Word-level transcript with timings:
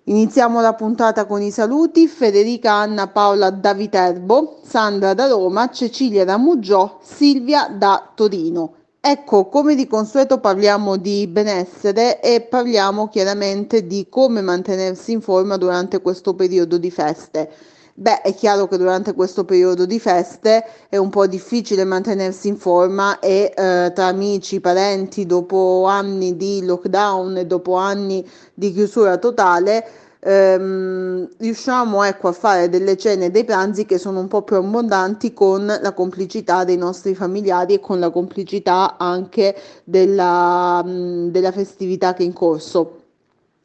Iniziamo 0.05 0.62
la 0.62 0.73
puntata 0.73 1.26
con 1.26 1.44
i 1.44 1.52
saluti. 1.52 2.08
Federica 2.08 2.73
Anna 2.73 3.08
Paola 3.08 3.52
da 3.52 3.76
Viterbo, 3.76 4.58
Sandra 4.64 5.14
da 5.14 5.27
Roma, 5.27 5.70
Cecilia 5.70 6.26
da 6.26 6.38
Muggiò, 6.38 6.98
Silvia 7.04 7.68
da 7.68 8.12
Torino. 8.16 8.74
Ecco, 9.00 9.48
come 9.48 9.76
di 9.76 9.86
consueto 9.86 10.40
parliamo 10.40 10.98
di 10.98 11.27
benessere 11.27 12.20
e 12.20 12.41
parliamo 12.41 13.10
chiaramente 13.10 13.86
di 13.86 14.08
come 14.10 14.41
mantenersi 14.41 15.12
in 15.12 15.22
forma 15.22 15.58
durante 15.58 16.02
questo 16.02 16.34
periodo 16.34 16.80
di 16.80 16.90
feste. 16.90 17.52
Beh, 17.94 18.22
è 18.22 18.34
chiaro 18.34 18.68
che 18.68 18.77
durante 18.77 19.13
questo 19.13 19.43
periodo 19.43 19.85
di 19.85 19.99
feste 19.99 20.65
è 20.90 20.98
un 20.98 21.10
po' 21.10 21.27
difficile 21.27 21.84
mantenersi 21.84 22.48
in 22.48 22.57
forma 22.57 23.20
e 23.20 23.54
eh, 23.55 23.91
tra 23.93 24.05
amici, 24.05 24.62
parenti, 24.62 25.26
dopo 25.26 25.85
anni 25.88 26.38
di 26.38 26.63
lockdown 26.63 27.38
e 27.38 27.46
dopo 27.46 27.76
anni 27.76 28.26
di 28.54 28.71
chiusura 28.71 29.18
totale, 29.18 29.85
ehm, 30.20 31.27
riusciamo 31.38 32.04
ecco, 32.04 32.30
a 32.30 32.32
fare 32.32 32.70
delle 32.70 32.96
cene 32.98 33.26
e 33.26 33.30
dei 33.32 33.43
pranzi 33.43 33.85
che 33.85 33.98
sono 33.98 34.20
un 34.20 34.27
po' 34.27 34.43
più 34.43 34.55
abbondanti 34.55 35.34
con 35.34 35.65
la 35.65 35.93
complicità 35.93 36.63
dei 36.63 36.77
nostri 36.77 37.13
familiari 37.13 37.74
e 37.76 37.80
con 37.82 37.99
la 37.99 38.10
complicità 38.10 38.98
anche 38.98 39.55
della, 39.84 40.82
della 40.85 41.52
festività 41.52 42.13
che 42.13 42.24
è 42.24 42.26
in 42.26 42.34
corso. 42.34 42.99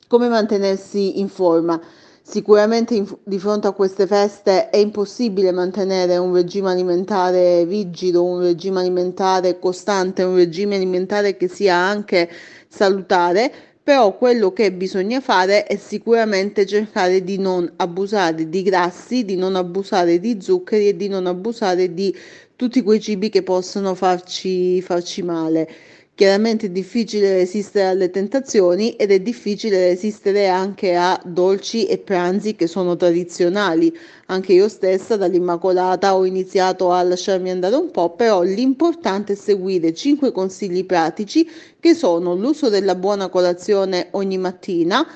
Come 0.09 0.28
mantenersi 0.28 1.20
in 1.20 1.28
forma? 1.28 1.81
Sicuramente 2.28 3.05
di 3.22 3.38
fronte 3.38 3.69
a 3.69 3.72
queste 3.72 4.05
feste 4.08 4.69
è 4.70 4.78
impossibile 4.78 5.52
mantenere 5.52 6.16
un 6.16 6.34
regime 6.34 6.70
alimentare 6.72 7.62
rigido, 7.62 8.24
un 8.24 8.41
regime 8.41 8.80
alimentare 8.80 9.60
costante, 9.60 10.24
un 10.24 10.34
regime 10.34 10.74
alimentare 10.74 11.36
che 11.36 11.47
sia 11.47 11.77
anche 11.77 12.28
salutare, 12.66 13.52
però 13.80 14.16
quello 14.19 14.52
che 14.52 14.72
bisogna 14.72 15.20
fare 15.20 15.64
è 15.66 15.77
sicuramente 15.77 16.66
cercare 16.66 17.22
di 17.22 17.38
non 17.38 17.72
abusare 17.77 18.48
di 18.48 18.62
grassi, 18.62 19.24
di 19.24 19.36
non 19.36 19.54
abusare 19.54 20.19
di 20.19 20.38
zuccheri 20.41 20.88
e 20.88 20.97
di 20.97 21.06
non 21.06 21.27
abusare 21.28 21.94
di 21.94 22.12
tutti 22.56 22.82
quei 22.82 23.00
cibi 23.00 23.28
che 23.28 23.44
possono 23.44 23.94
farci, 23.94 24.82
farci 24.82 25.22
male. 25.22 25.69
Chiaramente 26.17 26.69
è 26.69 26.70
difficile 26.70 27.34
resistere 27.34 27.89
alle 27.89 28.09
tentazioni 28.09 28.97
ed 28.97 29.11
è 29.11 29.20
difficile 29.20 29.89
resistere 29.89 30.48
anche 30.48 30.95
a 30.95 31.20
dolci 31.22 31.84
e 31.84 31.98
pranzi 31.98 32.56
che 32.56 32.67
sono 32.67 32.97
tradizionali. 32.97 33.95
Anche 34.28 34.55
io 34.55 34.67
stessa 34.70 35.19
dall'Immacolata 35.19 36.17
ho 36.17 36.25
iniziato 36.25 36.91
a 36.91 37.03
lasciarmi 37.03 37.50
andare 37.50 37.77
un 37.77 37.91
po', 37.91 38.14
però 38.14 38.41
l'importante 38.41 39.34
è 39.34 39.37
seguire 39.37 39.93
5 39.93 40.32
consigli 40.32 40.87
pratici 40.87 41.47
che 41.78 41.93
sono 41.93 42.34
l'uso 42.34 42.71
della 42.71 42.94
buona 42.94 43.28
colazione 43.28 44.09
ogni 44.12 44.38
mattina, 44.38 45.06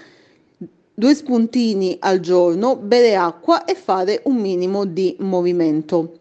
due 0.93 1.15
spuntini 1.15 1.97
al 1.99 2.21
giorno, 2.21 2.77
bere 2.77 3.17
acqua 3.17 3.65
e 3.65 3.75
fare 3.75 4.21
un 4.25 4.37
minimo 4.37 4.84
di 4.84 5.17
movimento 5.21 6.19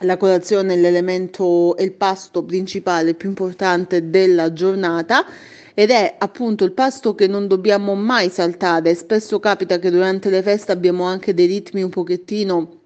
la 0.00 0.16
colazione 0.16 0.74
è 0.74 0.76
l'elemento 0.76 1.76
e 1.76 1.84
il 1.84 1.92
pasto 1.92 2.44
principale 2.44 3.14
più 3.14 3.28
importante 3.28 4.10
della 4.10 4.52
giornata 4.52 5.24
ed 5.74 5.90
è 5.90 6.16
appunto 6.18 6.64
il 6.64 6.72
pasto 6.72 7.14
che 7.14 7.26
non 7.26 7.46
dobbiamo 7.46 7.94
mai 7.94 8.28
saltare. 8.30 8.94
Spesso 8.94 9.38
capita 9.38 9.78
che 9.78 9.90
durante 9.90 10.30
le 10.30 10.42
feste 10.42 10.72
abbiamo 10.72 11.04
anche 11.04 11.34
dei 11.34 11.46
ritmi 11.46 11.82
un 11.82 11.90
pochettino 11.90 12.80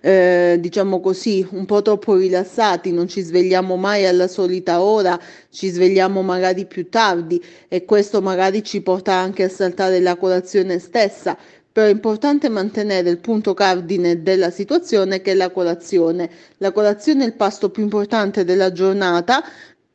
eh, 0.00 0.56
diciamo 0.60 1.00
così, 1.00 1.46
un 1.50 1.64
po' 1.64 1.82
troppo 1.82 2.16
rilassati, 2.16 2.92
non 2.92 3.08
ci 3.08 3.22
svegliamo 3.22 3.76
mai 3.76 4.06
alla 4.06 4.28
solita 4.28 4.82
ora, 4.82 5.18
ci 5.50 5.68
svegliamo 5.68 6.22
magari 6.22 6.66
più 6.66 6.88
tardi 6.88 7.42
e 7.68 7.84
questo 7.84 8.20
magari 8.20 8.62
ci 8.62 8.82
porta 8.82 9.14
anche 9.14 9.44
a 9.44 9.48
saltare 9.48 10.00
la 10.00 10.16
colazione 10.16 10.78
stessa 10.78 11.36
però 11.74 11.88
è 11.88 11.90
importante 11.90 12.48
mantenere 12.48 13.10
il 13.10 13.18
punto 13.18 13.52
cardine 13.52 14.22
della 14.22 14.50
situazione 14.50 15.20
che 15.22 15.32
è 15.32 15.34
la 15.34 15.50
colazione. 15.50 16.30
La 16.58 16.70
colazione 16.70 17.24
è 17.24 17.26
il 17.26 17.34
pasto 17.34 17.68
più 17.70 17.82
importante 17.82 18.44
della 18.44 18.70
giornata, 18.70 19.42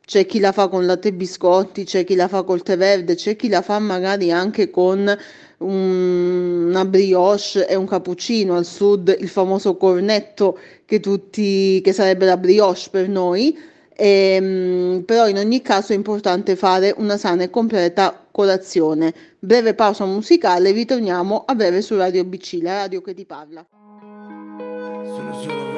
c'è 0.04 0.26
chi 0.26 0.40
la 0.40 0.52
fa 0.52 0.68
con 0.68 0.84
latte 0.84 1.08
e 1.08 1.14
biscotti, 1.14 1.84
c'è 1.84 2.04
chi 2.04 2.16
la 2.16 2.28
fa 2.28 2.42
col 2.42 2.62
tè 2.62 2.76
verde, 2.76 3.14
c'è 3.14 3.34
chi 3.34 3.48
la 3.48 3.62
fa 3.62 3.78
magari 3.78 4.30
anche 4.30 4.68
con 4.68 5.10
un, 5.58 6.66
una 6.68 6.84
brioche 6.84 7.66
e 7.66 7.74
un 7.76 7.86
cappuccino, 7.86 8.56
al 8.56 8.66
sud 8.66 9.16
il 9.18 9.28
famoso 9.30 9.78
cornetto 9.78 10.58
che, 10.84 11.00
tutti, 11.00 11.80
che 11.80 11.94
sarebbe 11.94 12.26
la 12.26 12.36
brioche 12.36 12.88
per 12.90 13.08
noi, 13.08 13.58
e, 13.96 14.34
ehm, 14.34 15.02
però 15.06 15.28
in 15.28 15.38
ogni 15.38 15.62
caso 15.62 15.94
è 15.94 15.96
importante 15.96 16.56
fare 16.56 16.94
una 16.98 17.16
sana 17.16 17.44
e 17.44 17.48
completa 17.48 18.19
colazione. 18.30 19.14
Breve 19.38 19.74
pausa 19.74 20.04
musicale, 20.04 20.70
ritorniamo 20.72 21.44
a 21.46 21.54
breve 21.54 21.82
su 21.82 21.96
Radio 21.96 22.24
BC, 22.24 22.58
la 22.62 22.74
radio 22.74 23.00
che 23.00 23.14
ti 23.14 23.24
parla. 23.24 23.66
Sono 24.60 25.40
solo 25.40 25.69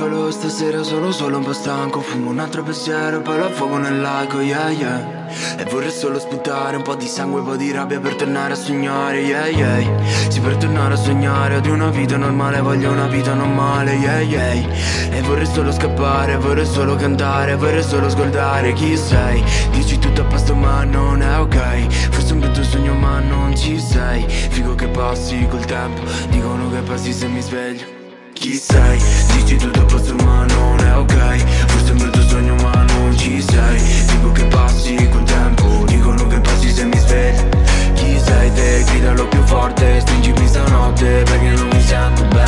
solo 0.00 0.30
stasera, 0.30 0.82
sono 0.82 1.12
solo 1.12 1.36
un 1.36 1.44
po' 1.44 1.52
stanco. 1.52 2.00
Fumo 2.00 2.30
un 2.30 2.38
altro 2.38 2.62
pensiero, 2.62 3.20
poi 3.20 3.38
la 3.38 3.50
fuoco 3.50 3.76
nel 3.76 4.00
lago, 4.00 4.40
yeah 4.40 4.70
yeah. 4.70 5.28
E 5.58 5.64
vorrei 5.64 5.90
solo 5.90 6.18
sputare 6.18 6.76
un 6.76 6.82
po' 6.82 6.94
di 6.94 7.06
sangue, 7.06 7.40
un 7.40 7.46
po' 7.46 7.56
di 7.56 7.70
rabbia 7.70 8.00
per 8.00 8.14
tornare 8.14 8.54
a 8.54 8.56
sognare, 8.56 9.20
yeah 9.20 9.48
yeah. 9.48 9.86
Sì, 10.28 10.40
per 10.40 10.56
tornare 10.56 10.94
a 10.94 10.96
sognare 10.96 11.60
di 11.60 11.68
una 11.68 11.90
vita 11.90 12.16
normale, 12.16 12.62
voglio 12.62 12.90
una 12.90 13.08
vita 13.08 13.34
normale, 13.34 13.92
yeah 13.92 14.20
yeah. 14.20 14.52
E 15.10 15.20
vorrei 15.20 15.44
solo 15.44 15.70
scappare, 15.70 16.38
vorrei 16.38 16.64
solo 16.64 16.96
cantare, 16.96 17.56
vorrei 17.56 17.82
solo 17.82 18.08
scordare 18.08 18.72
chi 18.72 18.96
sei? 18.96 19.44
Dici 19.70 19.98
tutto 19.98 20.22
a 20.22 20.24
posto 20.24 20.54
ma 20.54 20.82
non 20.82 21.20
è 21.20 21.38
ok. 21.38 22.08
Forse 22.08 22.32
un 22.32 22.38
brutto 22.38 22.62
sogno 22.62 22.94
ma 22.94 23.18
non 23.18 23.54
ci 23.54 23.78
sei. 23.78 24.24
Figo 24.26 24.74
che 24.74 24.88
passi 24.88 25.46
col 25.50 25.66
tempo, 25.66 26.00
dicono 26.30 26.70
che 26.70 26.80
passi 26.80 27.12
se 27.12 27.26
mi 27.26 27.42
sveglio. 27.42 27.98
Chi 28.32 28.54
sei? 28.54 29.29
Dici 29.50 29.64
tutto 29.64 29.80
a 29.80 29.84
posto 29.84 30.14
ma 30.22 30.44
non 30.44 30.78
è 30.78 30.96
ok. 30.96 31.36
Forse 31.66 31.90
un 31.90 31.98
brutto 31.98 32.22
sogno 32.22 32.54
ma 32.62 32.84
non 32.84 33.18
ci 33.18 33.42
sei. 33.42 33.80
Figo 33.80 34.30
che 34.30 34.44
passi 34.44 35.08
col 35.08 35.24
tempo 35.24 35.84
Dicono 35.86 36.24
che 36.28 36.38
passi 36.38 36.70
se 36.70 36.84
mi 36.84 36.96
sveglio 36.96 37.48
Chi 37.94 38.16
sei 38.20 38.52
te? 38.52 38.84
Gridalo 38.86 39.26
più 39.26 39.42
forte 39.42 40.00
Stringimi 40.00 40.46
stanotte 40.46 41.24
perché 41.24 41.50
non 41.50 41.68
mi 41.68 41.82
sento 41.82 42.24
bene 42.26 42.39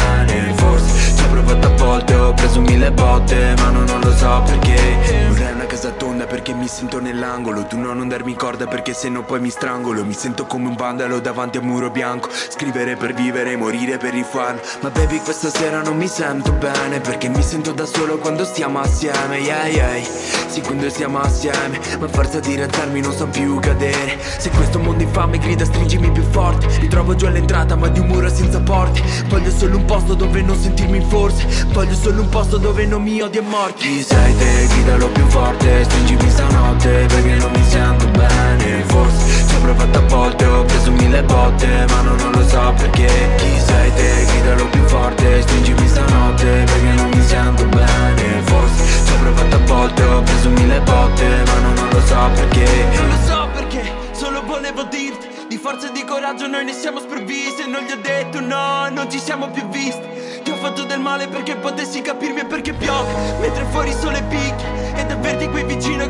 sento 6.72 7.00
nell'angolo 7.00 7.66
Tu 7.66 7.78
no 7.78 7.92
non 7.92 8.08
darmi 8.08 8.34
corda 8.34 8.66
perché 8.66 8.94
se 8.94 9.08
no 9.08 9.22
poi 9.22 9.40
mi 9.40 9.50
strangolo. 9.50 10.04
Mi 10.04 10.14
sento 10.14 10.46
come 10.46 10.68
un 10.68 10.74
vandalo 10.74 11.20
davanti 11.20 11.58
a 11.58 11.60
un 11.60 11.66
muro 11.66 11.90
bianco. 11.90 12.30
Scrivere 12.32 12.96
per 12.96 13.12
vivere, 13.12 13.56
morire 13.56 13.98
per 13.98 14.14
fan. 14.24 14.58
Ma 14.80 14.88
baby 14.88 15.20
questa 15.20 15.50
sera 15.50 15.82
non 15.82 15.96
mi 15.96 16.08
sento 16.08 16.52
bene 16.52 17.00
Perché 17.00 17.28
mi 17.28 17.42
sento 17.42 17.72
da 17.72 17.84
solo 17.84 18.18
quando 18.18 18.44
stiamo 18.44 18.80
assieme 18.80 19.38
Yeah 19.38 19.66
yeah. 19.66 20.04
Sì 20.46 20.60
quando 20.60 20.88
stiamo 20.90 21.18
assieme 21.20 21.80
Ma 21.98 22.08
forza 22.08 22.40
di 22.40 22.54
rialzarmi 22.54 23.00
non 23.00 23.12
so 23.12 23.26
più 23.26 23.58
cadere. 23.58 24.18
Se 24.38 24.50
questo 24.50 24.78
mondo 24.78 25.02
infame 25.02 25.38
grida 25.38 25.64
stringimi 25.64 26.10
più 26.10 26.22
forte. 26.30 26.66
Mi 26.80 26.88
trovo 26.88 27.14
giù 27.14 27.26
all'entrata 27.26 27.76
ma 27.76 27.88
di 27.88 28.00
un 28.00 28.06
muro 28.06 28.28
senza 28.28 28.60
porte. 28.60 29.02
Voglio 29.28 29.50
solo 29.50 29.76
un 29.76 29.84
posto 29.84 30.14
dove 30.14 30.40
non 30.42 30.56
sentirmi 30.56 31.04
forse 31.08 31.46
Voglio 31.72 31.94
solo 31.94 32.22
un 32.22 32.28
posto 32.28 32.56
dove 32.58 32.86
non 32.86 33.02
mi 33.02 33.20
odio 33.20 33.40
a 33.40 33.44
morte 33.44 33.82
Chi 33.82 34.02
sei 34.02 34.36
te? 34.36 34.66
Gridalo 34.68 35.08
più 35.08 35.26
forte 35.26 35.84
Stringimi 35.84 36.30
stanotte 36.62 37.06
perché 37.06 37.34
non 37.34 37.50
mi 37.50 37.64
sento 37.64 38.06
bene. 38.08 38.84
Forse 38.86 39.46
ci 39.46 39.54
ho 39.54 39.60
provato 39.60 39.98
a 39.98 40.02
volte 40.02 40.44
Ho 40.44 40.64
preso 40.64 40.90
mille 40.92 41.22
botte 41.22 41.86
ma 41.88 42.00
non, 42.02 42.16
non 42.16 42.32
lo 42.32 42.46
so 42.46 42.72
perché. 42.76 43.08
Chi 43.36 43.58
sei 43.58 43.92
te? 43.94 44.24
Gridalo 44.26 44.66
più 44.68 44.82
forte 44.86 45.42
Stringimi 45.42 45.88
stanotte 45.88 46.64
perché 46.64 46.92
non 46.94 47.10
mi 47.10 47.22
sento 47.22 47.64
bene. 47.66 48.42
Forse 48.44 49.04
ci 49.04 49.12
ho 49.12 49.16
provato 49.18 49.56
a 49.56 49.58
volte 49.58 50.02
Ho 50.02 50.22
preso 50.22 50.48
mille 50.50 50.80
botte 50.80 51.26
ma 51.46 51.58
non, 51.58 51.74
non 51.74 51.88
lo 51.90 52.00
so 52.00 52.30
perché. 52.34 52.66
Non 52.94 53.08
lo 53.08 53.26
so 53.26 53.48
perché 53.52 53.92
Solo 54.12 54.42
volevo 54.44 54.84
dirti 54.84 55.28
Di 55.48 55.56
forza 55.56 55.88
e 55.88 55.92
di 55.92 56.04
coraggio 56.04 56.46
noi 56.46 56.64
ne 56.64 56.72
siamo 56.72 57.00
sprovvisti. 57.00 57.62
E 57.62 57.66
non 57.66 57.82
gli 57.82 57.90
ho 57.90 57.98
detto 58.00 58.40
no 58.40 58.88
Non 58.90 59.10
ci 59.10 59.18
siamo 59.18 59.50
più 59.50 59.66
visti. 59.68 60.40
Ti 60.42 60.50
ho 60.50 60.56
fatto 60.56 60.84
del 60.84 60.98
male 61.00 61.28
perché 61.28 61.56
potessi 61.56 62.00
capirmi 62.02 62.40
e 62.40 62.44
perché 62.44 62.72
piove 62.72 63.12
Mentre 63.40 63.64
fuori 63.70 63.92
sole 63.92 64.22
picchia 64.28 64.68
Ed 64.96 65.10
avverti 65.10 65.46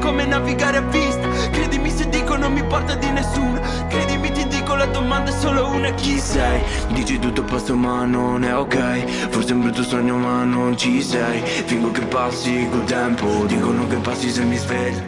come 0.02 0.26
navigare 0.26 0.78
a 0.78 0.82
vista. 0.82 1.28
Credimi 1.50 1.88
se 1.88 2.08
dico 2.08 2.37
non 2.37 2.52
mi 2.52 2.64
porta 2.64 2.94
di 2.96 3.08
nessuno. 3.10 3.60
Credimi 3.88 4.32
ti 4.32 4.46
dico 4.49 4.75
la 4.75 4.87
domanda 4.87 5.31
è 5.31 5.34
solo 5.38 5.69
una. 5.69 5.90
Chi 5.94 6.19
sei? 6.19 6.60
Dici 6.88 7.19
tutto 7.19 7.43
passo 7.44 7.75
ma 7.76 8.04
non 8.04 8.44
è 8.44 8.54
ok. 8.54 9.28
Forse 9.31 9.50
è 9.50 9.52
un 9.52 9.60
brutto 9.62 9.82
sogno 9.82 10.16
ma 10.16 10.43
non 10.44 10.76
ci 10.76 11.00
sei. 11.02 11.40
Fingo 11.43 11.90
che 11.93 12.02
passi 12.02 12.69
col 12.70 12.84
tempo. 12.84 13.44
Dicono 13.46 13.87
che 13.87 13.96
passi 13.96 14.31
se 14.31 14.43
mi 14.43 14.56
svegli. 14.56 15.00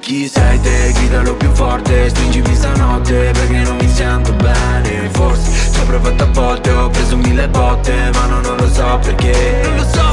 Chi 0.00 0.26
sei? 0.26 0.58
Te? 0.60 0.92
Gridalo 0.92 1.34
più 1.36 1.50
forte, 1.50 2.08
stringimi 2.08 2.54
stanotte 2.54 3.30
perché 3.32 3.58
non 3.58 3.76
mi 3.76 3.88
sento 3.88 4.32
bene. 4.32 5.10
Forse 5.10 5.72
ci 5.72 5.80
ho 5.80 5.84
provato 5.84 6.22
a 6.22 6.26
volte, 6.32 6.70
ho 6.70 6.88
preso 6.88 7.16
mille 7.16 7.48
botte 7.48 8.10
Ma 8.14 8.26
non 8.26 8.42
lo 8.42 8.68
so 8.68 8.98
perché. 9.02 9.60
Non 9.64 9.76
lo 9.76 9.84
so 9.84 10.07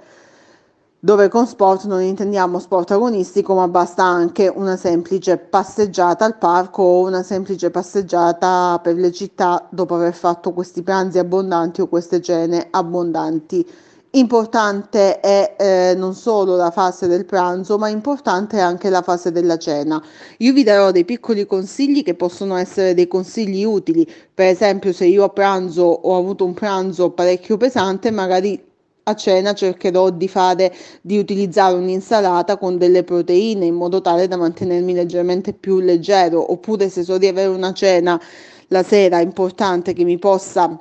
dove 1.00 1.28
con 1.28 1.46
sport 1.46 1.84
non 1.84 2.02
intendiamo 2.02 2.58
sport 2.58 2.90
agonistico, 2.90 3.54
ma 3.54 3.68
basta 3.68 4.02
anche 4.02 4.52
una 4.52 4.76
semplice 4.76 5.36
passeggiata 5.38 6.24
al 6.24 6.38
parco 6.38 6.82
o 6.82 7.06
una 7.06 7.22
semplice 7.22 7.70
passeggiata 7.70 8.80
per 8.82 8.96
le 8.96 9.12
città 9.12 9.68
dopo 9.70 9.94
aver 9.94 10.12
fatto 10.12 10.52
questi 10.52 10.82
pranzi 10.82 11.18
abbondanti 11.18 11.80
o 11.82 11.86
queste 11.86 12.20
cene 12.20 12.66
abbondanti. 12.70 13.66
Importante 14.12 15.20
è 15.20 15.54
eh, 15.58 15.94
non 15.94 16.14
solo 16.14 16.56
la 16.56 16.70
fase 16.70 17.06
del 17.06 17.26
pranzo, 17.26 17.78
ma 17.78 17.88
importante 17.88 18.56
è 18.56 18.60
anche 18.60 18.88
la 18.88 19.02
fase 19.02 19.30
della 19.30 19.58
cena. 19.58 20.02
Io 20.38 20.52
vi 20.52 20.64
darò 20.64 20.90
dei 20.90 21.04
piccoli 21.04 21.46
consigli 21.46 22.02
che 22.02 22.14
possono 22.14 22.56
essere 22.56 22.94
dei 22.94 23.06
consigli 23.06 23.62
utili. 23.64 24.10
Per 24.34 24.46
esempio, 24.46 24.92
se 24.92 25.04
io 25.04 25.24
a 25.24 25.28
pranzo 25.28 25.82
ho 25.82 26.16
avuto 26.16 26.44
un 26.44 26.54
pranzo 26.54 27.10
parecchio 27.10 27.58
pesante, 27.58 28.10
magari 28.10 28.67
a 29.08 29.14
cena 29.14 29.54
cercherò 29.54 30.10
di 30.10 30.28
fare 30.28 30.74
di 31.00 31.18
utilizzare 31.18 31.74
un'insalata 31.74 32.58
con 32.58 32.78
delle 32.78 33.04
proteine 33.04 33.66
in 33.66 33.74
modo 33.74 34.00
tale 34.00 34.28
da 34.28 34.36
mantenermi 34.36 34.92
leggermente 34.92 35.52
più 35.52 35.80
leggero. 35.80 36.52
Oppure 36.52 36.88
se 36.88 37.02
so 37.02 37.18
di 37.18 37.26
avere 37.26 37.48
una 37.48 37.72
cena 37.72 38.20
la 38.68 38.82
sera 38.82 39.20
importante 39.20 39.92
che 39.94 40.04
mi 40.04 40.18
possa 40.18 40.78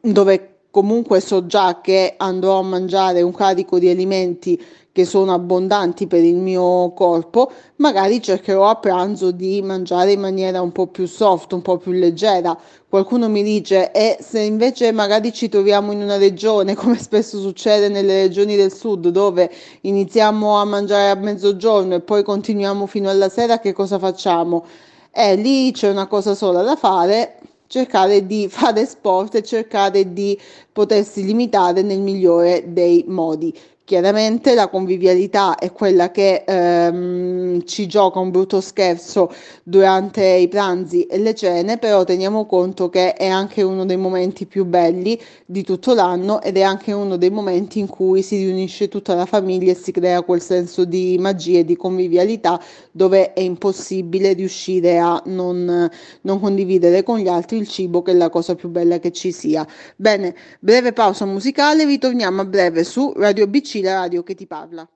dove 0.00 0.57
comunque 0.78 1.18
so 1.18 1.44
già 1.44 1.80
che 1.80 2.14
andrò 2.16 2.60
a 2.60 2.62
mangiare 2.62 3.20
un 3.20 3.34
carico 3.34 3.80
di 3.80 3.88
alimenti 3.88 4.62
che 4.92 5.04
sono 5.04 5.32
abbondanti 5.32 6.06
per 6.06 6.22
il 6.22 6.36
mio 6.36 6.92
corpo, 6.92 7.50
magari 7.76 8.22
cercherò 8.22 8.68
a 8.68 8.76
pranzo 8.76 9.32
di 9.32 9.60
mangiare 9.60 10.12
in 10.12 10.20
maniera 10.20 10.60
un 10.60 10.70
po' 10.70 10.86
più 10.86 11.06
soft, 11.08 11.52
un 11.52 11.62
po' 11.62 11.78
più 11.78 11.90
leggera. 11.90 12.56
Qualcuno 12.88 13.28
mi 13.28 13.42
dice, 13.42 13.90
e 13.90 14.18
se 14.20 14.38
invece 14.38 14.92
magari 14.92 15.32
ci 15.32 15.48
troviamo 15.48 15.90
in 15.90 16.00
una 16.00 16.16
regione, 16.16 16.76
come 16.76 16.96
spesso 16.96 17.40
succede 17.40 17.88
nelle 17.88 18.22
regioni 18.22 18.54
del 18.54 18.72
sud, 18.72 19.08
dove 19.08 19.50
iniziamo 19.80 20.58
a 20.58 20.64
mangiare 20.64 21.10
a 21.10 21.16
mezzogiorno 21.16 21.96
e 21.96 22.00
poi 22.00 22.22
continuiamo 22.22 22.86
fino 22.86 23.10
alla 23.10 23.28
sera, 23.28 23.58
che 23.58 23.72
cosa 23.72 23.98
facciamo? 23.98 24.64
E 25.10 25.34
lì 25.34 25.72
c'è 25.72 25.90
una 25.90 26.06
cosa 26.06 26.36
sola 26.36 26.62
da 26.62 26.76
fare, 26.76 27.37
cercare 27.68 28.26
di 28.26 28.48
fare 28.48 28.84
sport 28.86 29.36
e 29.36 29.42
cercare 29.42 30.12
di 30.12 30.38
potersi 30.72 31.24
limitare 31.24 31.82
nel 31.82 32.00
migliore 32.00 32.72
dei 32.72 33.04
modi. 33.06 33.54
Chiaramente 33.88 34.52
la 34.52 34.68
convivialità 34.68 35.56
è 35.56 35.72
quella 35.72 36.10
che 36.10 36.44
ehm, 36.46 37.64
ci 37.64 37.86
gioca 37.86 38.18
un 38.18 38.30
brutto 38.30 38.60
scherzo 38.60 39.32
durante 39.62 40.22
i 40.26 40.46
pranzi 40.46 41.04
e 41.04 41.16
le 41.16 41.34
cene, 41.34 41.78
però 41.78 42.04
teniamo 42.04 42.44
conto 42.44 42.90
che 42.90 43.14
è 43.14 43.26
anche 43.26 43.62
uno 43.62 43.86
dei 43.86 43.96
momenti 43.96 44.44
più 44.44 44.66
belli 44.66 45.18
di 45.46 45.62
tutto 45.62 45.94
l'anno 45.94 46.42
ed 46.42 46.58
è 46.58 46.60
anche 46.60 46.92
uno 46.92 47.16
dei 47.16 47.30
momenti 47.30 47.78
in 47.78 47.86
cui 47.86 48.20
si 48.20 48.36
riunisce 48.36 48.88
tutta 48.88 49.14
la 49.14 49.24
famiglia 49.24 49.72
e 49.72 49.74
si 49.74 49.90
crea 49.90 50.20
quel 50.20 50.42
senso 50.42 50.84
di 50.84 51.16
magia 51.18 51.60
e 51.60 51.64
di 51.64 51.74
convivialità 51.74 52.60
dove 52.92 53.32
è 53.32 53.40
impossibile 53.40 54.34
riuscire 54.34 54.98
a 54.98 55.22
non, 55.24 55.88
non 56.20 56.40
condividere 56.40 57.02
con 57.02 57.20
gli 57.20 57.28
altri 57.28 57.56
il 57.56 57.66
cibo 57.66 58.02
che 58.02 58.10
è 58.10 58.14
la 58.14 58.28
cosa 58.28 58.54
più 58.54 58.68
bella 58.68 58.98
che 58.98 59.12
ci 59.12 59.32
sia. 59.32 59.66
Bene, 59.96 60.34
breve 60.60 60.92
pausa 60.92 61.24
musicale, 61.24 61.86
ritorniamo 61.86 62.42
a 62.42 62.44
breve 62.44 62.84
su 62.84 63.14
Radio 63.16 63.46
BC 63.46 63.76
la 63.82 63.94
radio 63.94 64.22
che 64.22 64.34
ti 64.34 64.46
parla. 64.46 64.88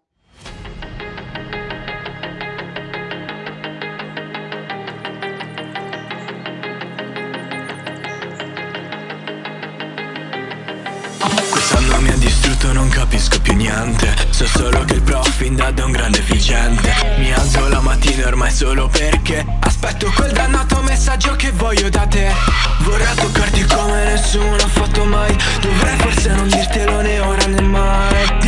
Quest'anno 11.50 12.00
mi 12.00 12.08
ha 12.10 12.16
distrutto, 12.16 12.72
non 12.72 12.88
capisco 12.88 13.40
più 13.40 13.54
niente. 13.54 14.14
So 14.30 14.46
solo 14.46 14.84
che 14.84 14.94
il 14.94 15.02
prof 15.02 15.40
Indad 15.40 15.78
è 15.78 15.84
un 15.84 15.92
grande 15.92 16.18
efficiente. 16.18 16.92
Mi 17.18 17.32
alzo 17.32 17.68
la 17.68 17.80
mattina 17.80 18.26
ormai 18.26 18.50
solo 18.50 18.88
perché 18.88 19.44
Aspetto 19.60 20.12
quel 20.14 20.32
dannato 20.32 20.80
messaggio 20.82 21.34
che 21.36 21.50
voglio 21.52 21.88
da 21.88 22.06
te. 22.06 22.30
Vorrei 22.80 23.14
toccarti 23.16 23.64
come 23.64 24.04
nessuno 24.04 24.54
ha 24.54 24.68
fatto 24.68 25.04
mai. 25.04 25.36
Dovrei 25.60 25.96
forse 25.98 26.28
non 26.34 26.48
dirtelo 26.48 27.00
né 27.00 27.20
ora 27.20 27.46
né 27.46 27.60
mai 27.60 28.41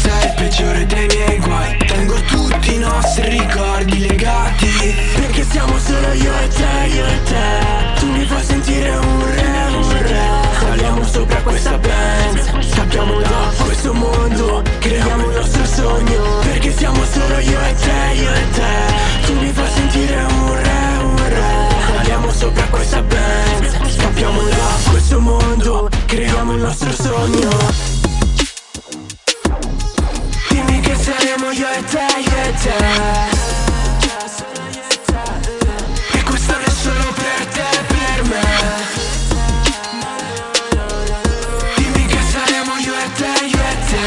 sei 0.00 0.24
il 0.24 0.32
peggiore 0.34 0.86
dei 0.86 1.06
miei 1.06 1.38
guai. 1.38 1.76
Tengo 1.86 2.14
tutti 2.22 2.74
i 2.74 2.78
nostri 2.78 3.28
ricordi 3.28 4.06
legati. 4.06 4.94
Perché 5.14 5.44
siamo 5.50 5.78
solo 5.78 6.12
io 6.12 6.32
e 6.38 6.48
te, 6.48 6.88
io 6.94 7.06
e 7.06 7.22
te. 7.24 8.00
Tu 8.00 8.06
mi 8.06 8.24
fai 8.24 8.44
sentire 8.44 8.90
un 8.90 9.24
re, 9.34 9.76
un 9.76 10.02
re. 10.02 10.28
Saliamo 10.60 11.04
sopra 11.04 11.40
questa 11.42 11.76
band 11.78 12.62
Scappiamo 12.62 13.20
da 13.20 13.52
questo 13.64 13.92
mondo 13.92 14.62
Creiamo 14.78 15.28
il 15.28 15.36
nostro 15.36 15.64
sogno. 15.64 16.38
Perché 16.42 16.72
siamo 16.72 17.04
solo 17.04 17.38
io 17.38 17.60
e 17.60 17.74
te, 17.74 18.20
io 18.20 18.32
e 18.32 18.50
te. 18.52 19.26
Tu 19.26 19.34
mi 19.34 19.52
fai 19.52 19.70
sentire 19.70 20.16
un 20.16 20.54
re, 20.54 21.02
un 21.02 21.28
re. 21.28 21.68
Saliamo 21.96 22.30
sopra 22.32 22.64
questa 22.70 23.02
band 23.02 23.88
Scappiamo 23.88 24.42
da 24.42 24.90
questo 24.90 25.20
mondo 25.20 25.88
Creiamo 26.06 26.52
il 26.54 26.60
nostro 26.60 26.92
sogno 26.92 27.89
io 31.60 31.68
e 31.68 31.84
te, 31.84 32.06
io 32.24 32.36
e 32.42 32.52
te. 32.62 32.76
Questo 36.24 36.52
è 36.58 36.70
solo 36.70 37.12
per 37.12 37.46
te, 37.54 37.68
per 37.92 38.22
me. 38.30 38.44
Dimmi 41.76 42.06
che 42.06 42.18
saremo 42.32 42.76
io 42.78 42.94
e 42.94 43.12
te, 43.18 43.32
e 43.44 43.76
te. 43.88 44.04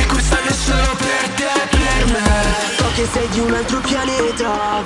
E 0.00 0.06
questo 0.06 0.34
è 0.34 0.52
solo 0.52 0.96
per 0.96 1.28
te, 1.36 1.52
per 1.76 2.06
me. 2.06 2.28
So 2.96 3.06
sei 3.12 3.28
di 3.28 3.40
un 3.40 3.52
altro 3.52 3.80
pianeta 3.80 4.82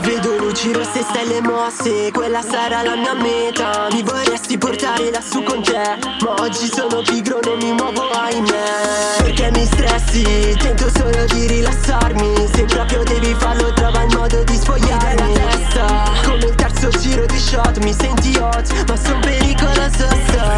Vedo 0.61 0.73
luci 0.73 0.73
rosse 0.73 0.99
e 0.99 1.03
stelle 1.03 1.41
mosse 1.41 2.11
Quella 2.13 2.43
sarà 2.43 2.83
la 2.83 2.95
mia 2.95 3.15
meta. 3.15 3.89
Mi 3.93 4.03
vorresti 4.03 4.59
portare 4.59 5.11
lassù 5.11 5.43
con 5.43 5.63
te 5.63 5.97
Ma 6.21 6.35
oggi 6.41 6.67
sono 6.67 7.03
pigro, 7.03 7.41
non 7.43 7.59
mi 7.59 7.73
muovo 7.73 8.11
ahimè. 8.11 9.23
Perché 9.23 9.51
mi 9.53 9.65
stressi, 9.65 10.55
tento 10.59 10.91
solo 10.91 11.25
di 11.33 11.47
rilassarmi. 11.47 12.49
Se 12.53 12.65
proprio 12.65 13.03
devi 13.05 13.35
farlo 13.39 13.73
trova 13.73 14.03
il 14.03 14.17
modo 14.17 14.43
di 14.45 14.55
sfogliarmi. 14.55 15.35
La 15.35 15.49
testa. 15.51 16.13
Come 16.25 16.45
il 16.45 16.55
terzo 16.55 16.89
giro 16.91 17.27
di 17.27 17.39
shot 17.39 17.79
mi 17.83 17.93
senti 17.93 18.37
hot 18.37 18.89
Ma 18.89 18.97
son 18.97 19.21
pericoloso. 19.21 20.09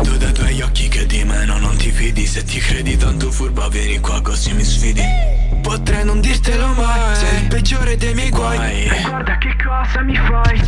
Vedo 0.02 0.16
dai 0.16 0.32
tuoi 0.32 0.62
occhi 0.62 0.88
che 0.88 1.06
di 1.06 1.23
me 1.25 1.44
non 1.44 1.76
ti 1.76 1.90
fidi. 1.90 2.26
Se 2.26 2.42
ti 2.42 2.59
credi 2.59 2.97
tanto 2.97 3.30
furba 3.30 3.68
vieni 3.68 4.00
qua 4.00 4.21
così 4.21 4.52
mi 4.52 4.64
sfidi 4.64 5.51
Potrei 5.62 6.04
non 6.04 6.21
dirtelo 6.21 6.66
mai. 6.75 7.16
Sei 7.16 7.42
il 7.42 7.49
peggiore 7.49 7.97
dei 7.97 8.14
miei 8.14 8.31
guai. 8.31 8.85
E 8.87 9.02
guarda 9.09 9.38
che 9.38 9.57
cosa 9.62 10.02
mi 10.02 10.16
fai. 10.16 10.61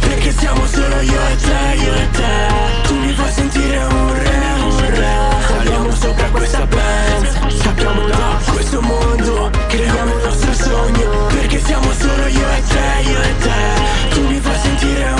Perché 0.00 0.32
siamo 0.32 0.66
solo 0.66 1.00
io 1.00 1.26
e 1.28 1.36
te, 1.36 1.76
io 1.82 1.94
e 1.94 2.10
te. 2.10 2.88
Tu 2.88 2.94
mi 2.96 3.12
fai 3.12 3.32
sentire 3.32 3.78
un 3.84 4.12
re, 4.12 4.38
un 4.62 4.90
re 4.90 5.14
Saliamo 5.46 5.90
sopra 5.92 6.28
questa 6.30 6.66
band 6.66 7.50
Scappiamo 7.50 8.06
da 8.08 8.38
questo 8.52 8.80
mondo 8.80 9.50
Creiamo 9.68 10.14
il 10.16 10.22
nostro 10.24 10.52
sogno. 10.52 11.26
Perché 11.28 11.60
siamo 11.60 11.92
solo 11.92 12.26
io 12.26 12.48
e 12.50 12.62
te, 12.68 13.08
io 13.08 13.20
e 13.22 13.36
te. 13.38 14.10
Tu 14.10 14.26
mi 14.26 14.40
fai 14.40 14.58
sentire 14.58 15.04
un 15.04 15.14
re, 15.16 15.19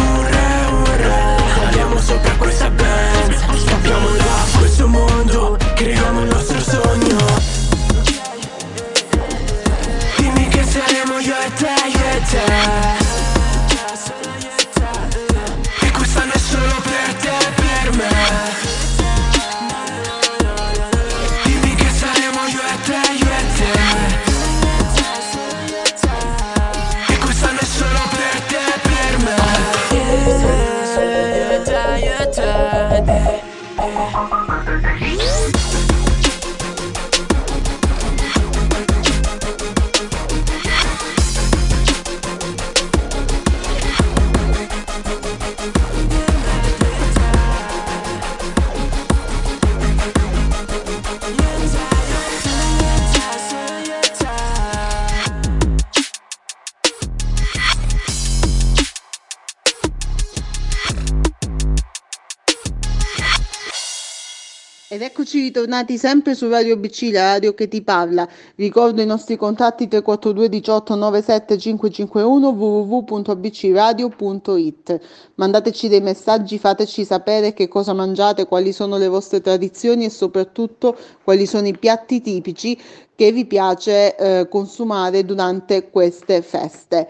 Ed 64.93 65.03
eccoci 65.03 65.41
ritornati 65.41 65.97
sempre 65.97 66.35
su 66.35 66.49
Radio 66.49 66.77
BC, 66.77 67.11
la 67.13 67.35
radio 67.35 67.55
che 67.55 67.69
ti 67.69 67.81
parla. 67.81 68.29
Ricordo 68.57 69.01
i 69.01 69.07
nostri 69.07 69.37
contatti 69.37 69.87
342 69.87 70.49
18 70.49 70.97
97 70.97 71.57
551 71.57 72.49
www.abcradio.it. 72.49 75.01
Mandateci 75.37 75.87
dei 75.87 76.01
messaggi, 76.01 76.59
fateci 76.59 77.05
sapere 77.05 77.53
che 77.53 77.69
cosa 77.69 77.93
mangiate, 77.93 78.47
quali 78.47 78.73
sono 78.73 78.97
le 78.97 79.07
vostre 79.07 79.41
tradizioni 79.41 80.07
e 80.07 80.11
soprattutto 80.11 80.97
quali 81.23 81.47
sono 81.47 81.69
i 81.69 81.79
piatti 81.79 82.21
tipici 82.21 82.77
che 83.15 83.31
vi 83.31 83.47
piace 83.47 84.17
eh, 84.17 84.49
consumare 84.49 85.25
durante 85.25 85.89
queste 85.89 86.43
feste. 86.43 87.07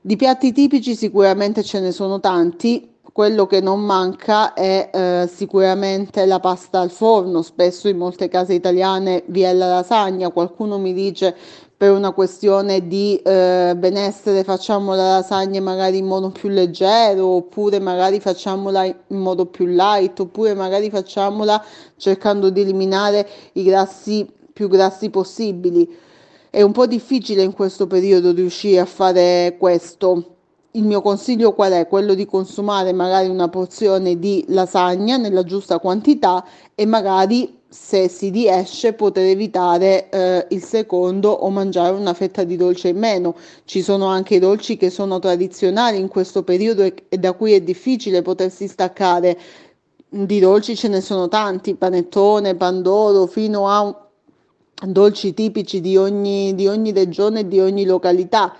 Di 0.00 0.16
piatti 0.16 0.50
tipici 0.50 0.96
sicuramente 0.96 1.62
ce 1.62 1.78
ne 1.78 1.92
sono 1.92 2.18
tanti, 2.18 2.90
quello 3.12 3.46
che 3.46 3.60
non 3.60 3.80
manca 3.80 4.52
è 4.54 4.90
eh, 4.92 5.30
sicuramente 5.32 6.24
la 6.26 6.40
pasta 6.40 6.80
al 6.80 6.90
forno, 6.90 7.42
spesso 7.42 7.88
in 7.88 7.96
molte 7.96 8.28
case 8.28 8.54
italiane 8.54 9.24
vi 9.26 9.42
è 9.42 9.52
la 9.52 9.68
lasagna, 9.68 10.30
qualcuno 10.30 10.78
mi 10.78 10.92
dice 10.92 11.34
per 11.80 11.92
una 11.92 12.12
questione 12.12 12.86
di 12.86 13.16
eh, 13.16 13.74
benessere 13.74 14.44
facciamo 14.44 14.94
la 14.94 15.12
lasagna 15.12 15.62
magari 15.62 15.96
in 15.96 16.04
modo 16.04 16.28
più 16.28 16.50
leggero 16.50 17.26
oppure 17.26 17.80
magari 17.80 18.20
facciamola 18.20 18.84
in 18.84 19.16
modo 19.16 19.46
più 19.46 19.64
light 19.64 20.20
oppure 20.20 20.52
magari 20.52 20.90
facciamola 20.90 21.64
cercando 21.96 22.50
di 22.50 22.60
eliminare 22.60 23.26
i 23.54 23.62
grassi 23.62 24.30
più 24.52 24.68
grassi 24.68 25.08
possibili. 25.08 25.88
È 26.50 26.60
un 26.60 26.72
po' 26.72 26.86
difficile 26.86 27.42
in 27.42 27.54
questo 27.54 27.86
periodo 27.86 28.32
riuscire 28.32 28.80
a 28.80 28.84
fare 28.84 29.56
questo 29.58 30.39
il 30.72 30.84
mio 30.84 31.00
consiglio 31.02 31.52
qual 31.52 31.72
è? 31.72 31.88
Quello 31.88 32.14
di 32.14 32.26
consumare 32.26 32.92
magari 32.92 33.28
una 33.28 33.48
porzione 33.48 34.18
di 34.18 34.44
lasagna 34.48 35.16
nella 35.16 35.42
giusta 35.42 35.80
quantità 35.80 36.44
e 36.74 36.86
magari 36.86 37.58
se 37.68 38.08
si 38.08 38.30
riesce 38.30 38.92
poter 38.92 39.26
evitare 39.26 40.08
eh, 40.10 40.46
il 40.50 40.62
secondo 40.62 41.30
o 41.30 41.50
mangiare 41.50 41.94
una 41.94 42.14
fetta 42.14 42.44
di 42.44 42.56
dolce 42.56 42.88
in 42.88 42.98
meno. 42.98 43.36
Ci 43.64 43.82
sono 43.82 44.06
anche 44.06 44.36
i 44.36 44.38
dolci 44.38 44.76
che 44.76 44.90
sono 44.90 45.18
tradizionali 45.18 45.98
in 45.98 46.08
questo 46.08 46.42
periodo 46.44 46.82
e, 46.82 46.94
e 47.08 47.18
da 47.18 47.32
cui 47.32 47.52
è 47.52 47.60
difficile 47.60 48.22
potersi 48.22 48.68
staccare. 48.68 49.38
Di 50.08 50.40
dolci 50.40 50.76
ce 50.76 50.88
ne 50.88 51.00
sono 51.00 51.28
tanti, 51.28 51.76
panettone, 51.76 52.56
pandoro, 52.56 53.26
fino 53.26 53.68
a 53.68 54.08
dolci 54.86 55.34
tipici 55.34 55.80
di 55.80 55.96
ogni, 55.96 56.54
di 56.54 56.66
ogni 56.66 56.92
regione 56.92 57.40
e 57.40 57.48
di 57.48 57.60
ogni 57.60 57.84
località. 57.84 58.54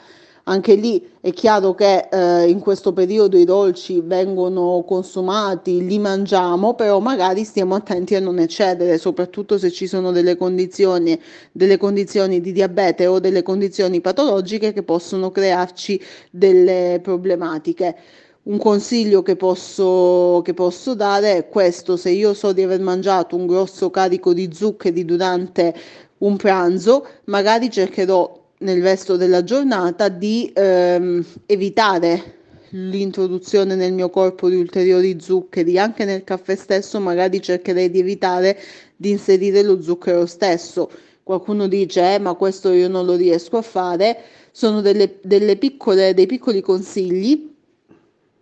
Anche 0.50 0.75
lì 0.75 1.09
è 1.21 1.33
chiaro 1.33 1.75
che 1.75 2.09
eh, 2.11 2.49
in 2.49 2.59
questo 2.59 2.92
periodo 2.92 3.38
i 3.38 3.45
dolci 3.45 4.00
vengono 4.00 4.83
consumati, 4.85 5.87
li 5.87 6.00
mangiamo, 6.00 6.75
però 6.75 6.99
magari 6.99 7.45
stiamo 7.45 7.76
attenti 7.76 8.16
a 8.16 8.21
non 8.21 8.40
eccedere, 8.40 8.99
soprattutto 8.99 9.59
se 9.59 9.71
ci 9.71 9.87
sono 9.87 10.11
delle 10.11 10.37
condizioni, 10.37 11.16
delle 11.52 11.76
condizioni 11.76 12.40
di 12.40 12.50
diabete 12.50 13.07
o 13.07 13.21
delle 13.21 13.42
condizioni 13.45 14.00
patologiche 14.00 14.73
che 14.73 14.83
possono 14.83 15.30
crearci 15.30 16.00
delle 16.33 16.99
problematiche. 17.00 17.97
Un 18.42 18.59
consiglio 18.59 19.23
che 19.23 19.37
posso, 19.37 20.40
che 20.42 20.52
posso 20.52 20.97
dare 20.97 21.37
è 21.37 21.49
questo, 21.49 21.97
se 21.97 22.11
io 22.11 22.35
so 22.35 22.52
di 22.52 22.62
aver 22.62 22.80
mangiato 22.80 23.37
un 23.37 23.47
grosso 23.47 23.88
carico 23.90 24.33
di 24.33 24.50
zuccheri 24.52 25.04
durante 25.04 25.73
un 26.19 26.37
pranzo, 26.37 27.07
magari 27.26 27.71
cercherò 27.71 28.39
nel 28.61 28.83
resto 28.83 29.17
della 29.17 29.43
giornata 29.43 30.09
di 30.09 30.50
ehm, 30.55 31.25
evitare 31.47 32.38
l'introduzione 32.71 33.75
nel 33.75 33.93
mio 33.93 34.11
corpo 34.11 34.49
di 34.49 34.57
ulteriori 34.57 35.19
zuccheri, 35.21 35.79
anche 35.79 36.05
nel 36.05 36.25
caffè 36.25 36.55
stesso 36.55 37.00
magari 37.00 37.40
cercherei 37.40 37.90
di 37.90 37.99
evitare 38.00 38.59
di 38.97 39.11
inserire 39.11 39.62
lo 39.62 39.81
zucchero 39.81 40.26
stesso. 40.26 40.90
Qualcuno 41.23 41.69
dice, 41.69 42.14
eh, 42.14 42.19
ma 42.19 42.35
questo 42.35 42.71
io 42.71 42.88
non 42.88 43.07
lo 43.07 43.14
riesco 43.14 43.57
a 43.57 43.62
fare, 43.62 44.19
sono 44.50 44.81
delle, 44.81 45.19
delle 45.23 45.57
piccole, 45.57 46.12
dei 46.14 46.26
piccoli 46.26 46.61
consigli 46.61 47.49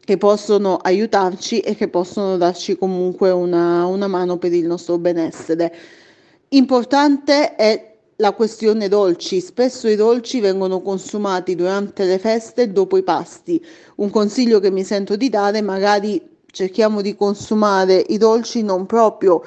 che 0.01 0.17
possono 0.17 0.77
aiutarci 0.77 1.61
e 1.61 1.75
che 1.75 1.89
possono 1.89 2.37
darci 2.39 2.77
comunque 2.77 3.31
una, 3.31 3.85
una 3.87 4.07
mano 4.07 4.39
per 4.39 4.53
il 4.53 4.67
nostro 4.67 4.99
benessere. 4.99 5.75
Importante 6.49 7.55
è 7.57 7.88
la 8.21 8.33
questione 8.33 8.89
dolci. 8.89 9.41
Spesso 9.41 9.89
i 9.89 9.97
dolci 9.97 10.41
vengono 10.41 10.81
consumati 10.81 11.55
durante 11.55 12.05
le 12.05 12.19
feste 12.19 12.63
e 12.63 12.69
dopo 12.69 12.97
i 12.97 13.03
pasti. 13.03 13.65
Un 13.97 14.11
consiglio 14.11 14.61
che 14.61 14.71
mi 14.71 14.85
sento 14.85 15.17
di 15.17 15.29
dare, 15.29 15.63
magari 15.63 16.21
cerchiamo 16.51 17.01
di 17.01 17.15
consumare 17.15 18.05
i 18.09 18.19
dolci 18.19 18.63
non 18.63 18.87
proprio 18.87 19.43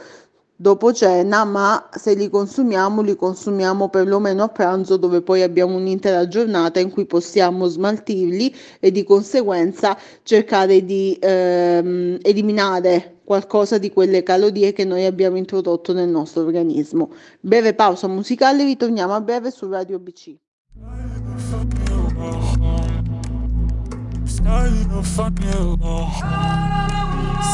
dopo 0.56 0.94
cena, 0.94 1.44
ma 1.44 1.90
se 1.92 2.14
li 2.14 2.30
consumiamo, 2.30 3.02
li 3.02 3.16
consumiamo 3.16 3.90
perlomeno 3.90 4.44
a 4.44 4.48
pranzo, 4.48 4.96
dove 4.96 5.22
poi 5.22 5.42
abbiamo 5.42 5.76
un'intera 5.76 6.28
giornata 6.28 6.80
in 6.80 6.92
cui 6.92 7.06
possiamo 7.06 7.66
smaltirli 7.68 8.56
e 8.80 8.92
di 8.92 9.04
conseguenza 9.04 9.98
cercare 10.24 10.86
di 10.86 11.18
ehm, 11.20 12.20
eliminare 12.22 13.21
qualcosa 13.32 13.78
di 13.78 13.94
quelle 13.94 14.24
calorie 14.24 14.74
che 14.74 14.84
noi 14.84 15.06
abbiamo 15.06 15.38
introdotto 15.38 15.94
nel 15.94 16.10
nostro 16.10 16.44
organismo. 16.44 17.14
Breve 17.40 17.74
pausa 17.74 18.10
musicale, 18.10 18.66
ritorniamo 18.66 19.14
a 19.14 19.22
breve 19.22 19.52
su 19.52 19.70
Radio 19.70 20.00
BC. 20.00 20.36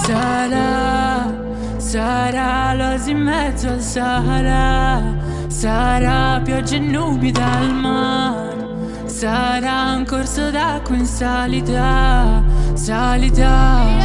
Sarà, 0.04 1.36
sarà 1.78 2.74
l'osi 2.74 3.12
in 3.12 3.20
mezzo 3.20 3.68
al 3.68 3.82
Sahara, 3.82 5.16
sarà 5.46 6.42
pioggia 6.44 6.78
e 6.78 6.80
nubi 6.80 7.32
dal 7.32 7.72
mare, 7.72 9.06
sarà 9.06 10.02
corso 10.08 10.50
d'acqua 10.50 10.96
in 10.96 11.06
salita, 11.06 12.44
salita. 12.74 13.97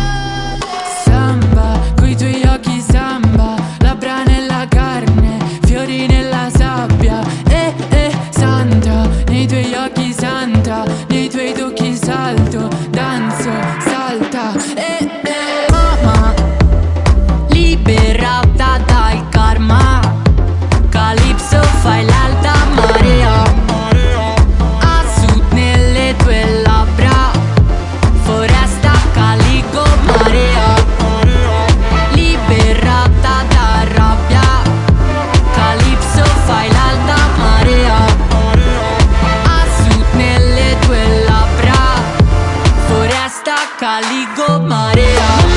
Caligo 43.82 44.60
marea. 44.60 45.51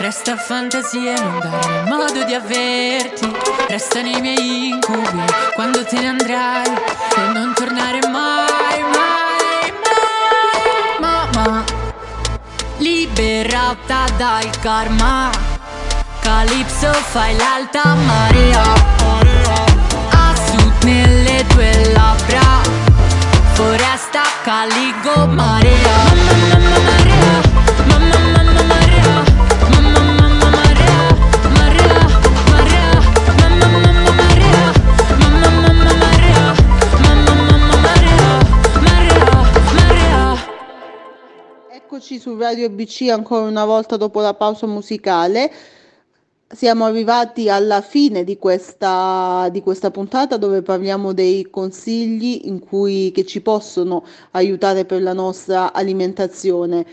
Resta 0.00 0.36
fantasia 0.36 1.16
e 1.16 1.20
non 1.20 1.40
darmi 1.40 1.88
modo 1.90 2.22
di 2.22 2.32
averti. 2.32 3.34
Resta 3.66 4.00
nei 4.00 4.20
miei 4.20 4.68
incubi 4.68 5.24
quando 5.54 5.84
te 5.84 5.98
ne 5.98 6.06
andrai. 6.06 6.66
E 7.16 7.32
non 7.32 7.52
tornare 7.52 7.98
mai, 8.06 8.80
mai, 8.80 9.72
mai. 9.84 11.00
Mamma, 11.00 11.64
Liberata 12.76 14.04
dal 14.16 14.48
karma. 14.60 15.30
Calypso 16.20 16.92
fai 16.92 17.36
l'alta 17.36 17.94
marea. 17.94 18.62
A 20.10 20.34
nelle 20.84 21.44
tue 21.48 21.92
labbra. 21.92 22.62
Foresta 23.54 24.22
caligo 24.44 25.26
marea 25.26 26.57
Eccoci 41.80 42.18
su 42.18 42.36
Radio 42.36 42.68
BC 42.70 43.02
ancora 43.08 43.46
una 43.46 43.64
volta 43.64 43.96
dopo 43.96 44.20
la 44.20 44.34
pausa 44.34 44.66
musicale. 44.66 45.48
Siamo 46.48 46.84
arrivati 46.84 47.48
alla 47.48 47.82
fine 47.82 48.24
di 48.24 48.36
questa, 48.36 49.48
di 49.52 49.62
questa 49.62 49.92
puntata 49.92 50.36
dove 50.36 50.62
parliamo 50.62 51.12
dei 51.12 51.48
consigli 51.48 52.40
cui, 52.58 53.12
che 53.12 53.24
ci 53.24 53.40
possono 53.42 54.04
aiutare 54.32 54.86
per 54.86 55.02
la 55.02 55.12
nostra 55.12 55.72
alimentazione. 55.72 56.84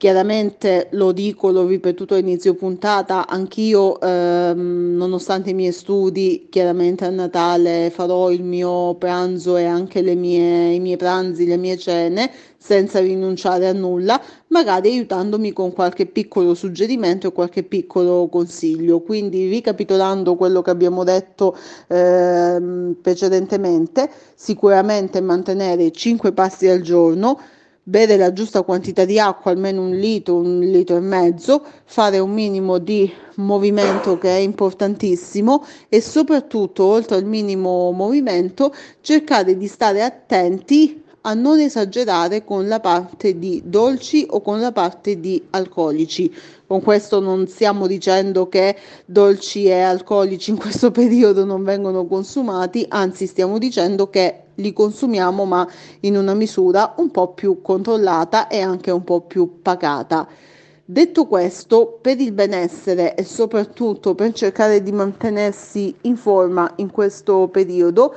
Chiaramente 0.00 0.88
lo 0.92 1.12
dico, 1.12 1.50
l'ho 1.50 1.66
ripetuto 1.66 2.14
a 2.14 2.18
inizio 2.18 2.54
puntata, 2.54 3.26
anch'io, 3.28 3.98
ehm, 4.00 4.96
nonostante 4.96 5.50
i 5.50 5.54
miei 5.54 5.70
studi, 5.72 6.48
chiaramente 6.50 7.04
a 7.04 7.10
Natale 7.10 7.90
farò 7.94 8.30
il 8.32 8.42
mio 8.42 8.96
pranzo 8.96 9.56
e 9.56 9.64
anche 9.64 10.02
mie, 10.16 10.72
i 10.74 10.80
miei 10.80 10.96
pranzi, 10.96 11.46
le 11.46 11.56
mie 11.56 11.78
cene, 11.78 12.30
senza 12.58 12.98
rinunciare 12.98 13.68
a 13.68 13.72
nulla, 13.72 14.20
magari 14.48 14.90
aiutandomi 14.90 15.52
con 15.52 15.72
qualche 15.72 16.06
piccolo 16.06 16.54
suggerimento 16.54 17.28
e 17.28 17.32
qualche 17.32 17.62
piccolo 17.62 18.28
consiglio. 18.28 19.00
Quindi, 19.00 19.48
ricapitolando 19.48 20.34
quello 20.34 20.60
che 20.60 20.70
abbiamo 20.70 21.04
detto 21.04 21.56
ehm, 21.88 22.96
precedentemente, 23.00 24.10
sicuramente 24.34 25.20
mantenere 25.20 25.92
5 25.92 26.32
passi 26.32 26.66
al 26.68 26.80
giorno 26.80 27.38
bere 27.84 28.16
la 28.16 28.32
giusta 28.32 28.62
quantità 28.62 29.04
di 29.04 29.18
acqua, 29.18 29.50
almeno 29.50 29.82
un 29.82 29.90
litro, 29.94 30.36
un 30.36 30.58
litro 30.60 30.96
e 30.96 31.00
mezzo, 31.00 31.64
fare 31.84 32.18
un 32.18 32.32
minimo 32.32 32.78
di 32.78 33.12
movimento 33.36 34.16
che 34.18 34.36
è 34.36 34.40
importantissimo 34.40 35.64
e 35.88 36.00
soprattutto, 36.00 36.84
oltre 36.84 37.16
al 37.16 37.24
minimo 37.24 37.90
movimento, 37.92 38.74
cercare 39.02 39.56
di 39.56 39.66
stare 39.66 40.02
attenti 40.02 41.03
a 41.26 41.34
non 41.34 41.58
esagerare 41.58 42.44
con 42.44 42.68
la 42.68 42.80
parte 42.80 43.38
di 43.38 43.62
dolci 43.64 44.26
o 44.28 44.42
con 44.42 44.60
la 44.60 44.72
parte 44.72 45.20
di 45.20 45.42
alcolici. 45.50 46.32
Con 46.66 46.82
questo 46.82 47.20
non 47.20 47.46
stiamo 47.46 47.86
dicendo 47.86 48.48
che 48.48 48.76
dolci 49.06 49.64
e 49.64 49.80
alcolici 49.80 50.50
in 50.50 50.58
questo 50.58 50.90
periodo 50.90 51.44
non 51.44 51.64
vengono 51.64 52.04
consumati, 52.06 52.84
anzi 52.88 53.26
stiamo 53.26 53.58
dicendo 53.58 54.10
che 54.10 54.40
li 54.56 54.72
consumiamo 54.72 55.44
ma 55.44 55.66
in 56.00 56.16
una 56.16 56.34
misura 56.34 56.94
un 56.98 57.10
po' 57.10 57.32
più 57.32 57.62
controllata 57.62 58.48
e 58.48 58.60
anche 58.60 58.90
un 58.90 59.04
po' 59.04 59.22
più 59.22 59.60
pacata. 59.62 60.28
Detto 60.86 61.24
questo, 61.24 61.98
per 62.02 62.20
il 62.20 62.32
benessere 62.32 63.14
e 63.14 63.24
soprattutto 63.24 64.14
per 64.14 64.32
cercare 64.34 64.82
di 64.82 64.92
mantenersi 64.92 65.94
in 66.02 66.16
forma 66.16 66.70
in 66.76 66.90
questo 66.90 67.48
periodo, 67.48 68.14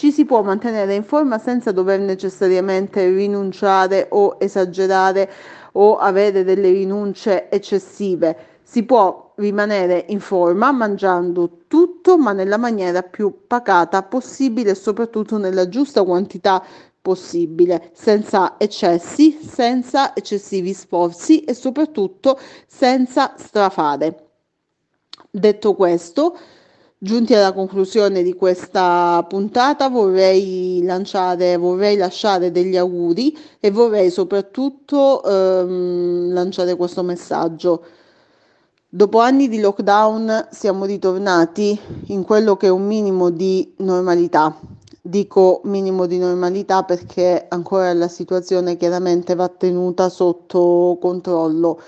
ci 0.00 0.10
si 0.12 0.24
può 0.24 0.40
mantenere 0.40 0.94
in 0.94 1.04
forma 1.04 1.36
senza 1.36 1.72
dover 1.72 2.00
necessariamente 2.00 3.06
rinunciare 3.10 4.06
o 4.08 4.36
esagerare 4.38 5.30
o 5.72 5.98
avere 5.98 6.42
delle 6.42 6.70
rinunce 6.70 7.50
eccessive. 7.50 8.34
Si 8.62 8.84
può 8.84 9.34
rimanere 9.36 10.06
in 10.08 10.20
forma 10.20 10.72
mangiando 10.72 11.64
tutto 11.66 12.16
ma 12.16 12.32
nella 12.32 12.56
maniera 12.56 13.02
più 13.02 13.46
pacata 13.46 14.02
possibile 14.02 14.70
e 14.70 14.74
soprattutto 14.74 15.36
nella 15.36 15.68
giusta 15.68 16.02
quantità 16.02 16.64
possibile, 17.02 17.90
senza 17.92 18.54
eccessi, 18.56 19.32
senza 19.32 20.16
eccessivi 20.16 20.72
sforzi 20.72 21.44
e 21.44 21.52
soprattutto 21.52 22.38
senza 22.66 23.34
strafare. 23.36 24.28
Detto 25.30 25.74
questo, 25.74 26.38
giunti 27.02 27.34
alla 27.34 27.54
conclusione 27.54 28.22
di 28.22 28.34
questa 28.34 29.24
puntata, 29.26 29.88
vorrei 29.88 30.82
lanciare, 30.82 31.56
vorrei 31.56 31.96
lasciare 31.96 32.50
degli 32.50 32.76
auguri 32.76 33.34
e 33.58 33.70
vorrei 33.70 34.10
soprattutto 34.10 35.22
ehm, 35.24 36.30
lanciare 36.30 36.76
questo 36.76 37.02
messaggio. 37.02 37.82
Dopo 38.86 39.20
anni 39.20 39.48
di 39.48 39.60
lockdown 39.60 40.48
siamo 40.50 40.84
ritornati 40.84 41.78
in 42.08 42.22
quello 42.22 42.56
che 42.58 42.66
è 42.66 42.70
un 42.70 42.86
minimo 42.86 43.30
di 43.30 43.72
normalità. 43.78 44.54
Dico 45.00 45.62
minimo 45.64 46.04
di 46.04 46.18
normalità 46.18 46.82
perché 46.82 47.46
ancora 47.48 47.94
la 47.94 48.08
situazione 48.08 48.76
chiaramente 48.76 49.34
va 49.34 49.48
tenuta 49.48 50.10
sotto 50.10 50.98
controllo. 51.00 51.80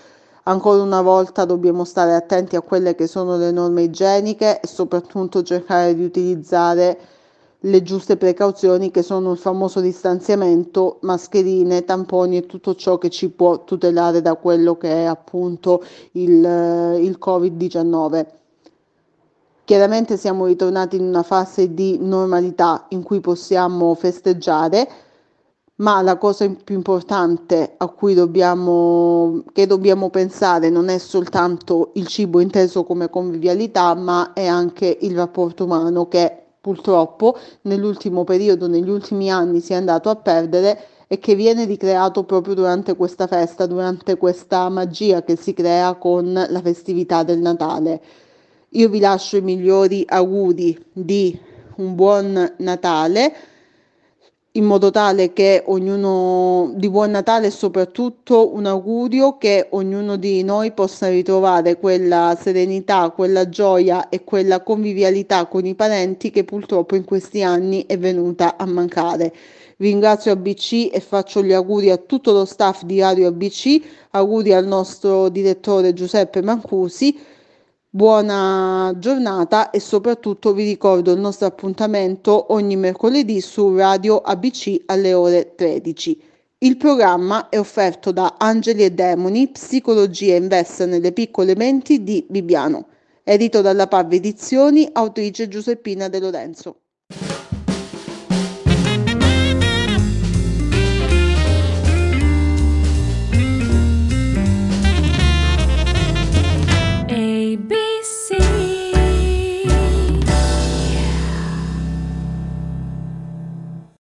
Ancora 0.44 0.82
una 0.82 1.02
volta 1.02 1.44
dobbiamo 1.44 1.84
stare 1.84 2.14
attenti 2.14 2.56
a 2.56 2.62
quelle 2.62 2.96
che 2.96 3.06
sono 3.06 3.36
le 3.36 3.52
norme 3.52 3.82
igieniche 3.82 4.60
e 4.60 4.66
soprattutto 4.66 5.44
cercare 5.44 5.94
di 5.94 6.02
utilizzare 6.02 6.98
le 7.60 7.82
giuste 7.84 8.16
precauzioni 8.16 8.90
che 8.90 9.02
sono 9.02 9.30
il 9.30 9.38
famoso 9.38 9.80
distanziamento, 9.80 10.98
mascherine, 11.02 11.84
tamponi 11.84 12.38
e 12.38 12.46
tutto 12.46 12.74
ciò 12.74 12.98
che 12.98 13.08
ci 13.08 13.30
può 13.30 13.62
tutelare 13.62 14.20
da 14.20 14.34
quello 14.34 14.76
che 14.76 14.90
è 14.90 15.04
appunto 15.04 15.84
il, 16.12 16.32
il 17.00 17.18
Covid-19. 17.24 18.26
Chiaramente 19.62 20.16
siamo 20.16 20.46
ritornati 20.46 20.96
in 20.96 21.04
una 21.04 21.22
fase 21.22 21.72
di 21.72 21.98
normalità 22.00 22.86
in 22.88 23.04
cui 23.04 23.20
possiamo 23.20 23.94
festeggiare, 23.94 24.88
ma 25.82 26.00
la 26.00 26.16
cosa 26.16 26.48
più 26.48 26.76
importante 26.76 27.74
a 27.76 27.88
cui 27.88 28.14
dobbiamo, 28.14 29.42
dobbiamo 29.52 30.10
pensare 30.10 30.70
non 30.70 30.88
è 30.88 30.98
soltanto 30.98 31.90
il 31.94 32.06
cibo 32.06 32.38
inteso 32.40 32.84
come 32.84 33.10
convivialità, 33.10 33.94
ma 33.94 34.32
è 34.32 34.46
anche 34.46 34.96
il 35.00 35.16
rapporto 35.16 35.64
umano 35.64 36.06
che 36.06 36.36
purtroppo 36.60 37.36
nell'ultimo 37.62 38.22
periodo, 38.22 38.68
negli 38.68 38.88
ultimi 38.88 39.28
anni 39.30 39.60
si 39.60 39.72
è 39.72 39.76
andato 39.76 40.08
a 40.08 40.14
perdere 40.14 40.86
e 41.08 41.18
che 41.18 41.34
viene 41.34 41.64
ricreato 41.64 42.22
proprio 42.22 42.54
durante 42.54 42.94
questa 42.94 43.26
festa, 43.26 43.66
durante 43.66 44.16
questa 44.16 44.68
magia 44.68 45.24
che 45.24 45.34
si 45.34 45.52
crea 45.52 45.94
con 45.94 46.32
la 46.32 46.60
festività 46.60 47.24
del 47.24 47.40
Natale. 47.40 48.00
Io 48.70 48.88
vi 48.88 49.00
lascio 49.00 49.36
i 49.36 49.42
migliori 49.42 50.04
auguri 50.06 50.80
di 50.92 51.36
un 51.76 51.96
buon 51.96 52.54
Natale 52.58 53.50
in 54.54 54.64
modo 54.64 54.90
tale 54.90 55.32
che 55.32 55.62
ognuno 55.66 56.72
di 56.76 56.90
buon 56.90 57.12
Natale 57.12 57.46
e 57.46 57.50
soprattutto 57.50 58.54
un 58.54 58.66
augurio 58.66 59.38
che 59.38 59.68
ognuno 59.70 60.16
di 60.16 60.42
noi 60.42 60.72
possa 60.72 61.08
ritrovare 61.08 61.78
quella 61.78 62.36
serenità, 62.38 63.08
quella 63.10 63.48
gioia 63.48 64.10
e 64.10 64.24
quella 64.24 64.62
convivialità 64.62 65.46
con 65.46 65.64
i 65.64 65.74
parenti 65.74 66.30
che 66.30 66.44
purtroppo 66.44 66.96
in 66.96 67.04
questi 67.04 67.42
anni 67.42 67.86
è 67.86 67.96
venuta 67.96 68.58
a 68.58 68.66
mancare. 68.66 69.32
Ringrazio 69.78 70.32
ABC 70.32 70.90
e 70.92 71.00
faccio 71.00 71.42
gli 71.42 71.52
auguri 71.52 71.90
a 71.90 71.96
tutto 71.96 72.32
lo 72.32 72.44
staff 72.44 72.82
di 72.82 73.00
Radio 73.00 73.28
ABC, 73.28 73.80
auguri 74.10 74.52
al 74.52 74.66
nostro 74.66 75.30
direttore 75.30 75.94
Giuseppe 75.94 76.42
Mancusi 76.42 77.18
Buona 77.94 78.94
giornata 78.96 79.68
e 79.68 79.78
soprattutto 79.78 80.54
vi 80.54 80.64
ricordo 80.64 81.12
il 81.12 81.20
nostro 81.20 81.46
appuntamento 81.46 82.54
ogni 82.54 82.74
mercoledì 82.74 83.42
su 83.42 83.76
Radio 83.76 84.16
ABC 84.16 84.84
alle 84.86 85.12
ore 85.12 85.54
13. 85.54 86.22
Il 86.60 86.78
programma 86.78 87.50
è 87.50 87.58
offerto 87.58 88.10
da 88.10 88.36
Angeli 88.38 88.82
e 88.84 88.92
Demoni, 88.92 89.48
Psicologia 89.48 90.36
inversa 90.36 90.86
nelle 90.86 91.12
piccole 91.12 91.54
menti 91.54 92.02
di 92.02 92.24
Bibiano. 92.26 92.86
Edito 93.24 93.60
dalla 93.60 93.86
Parve 93.86 94.16
Edizioni, 94.16 94.88
autrice 94.90 95.48
Giuseppina 95.48 96.08
De 96.08 96.18
Lorenzo. 96.18 96.81